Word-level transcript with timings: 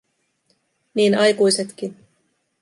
Niin 0.93 1.15
aikuisetkin. 1.17 1.97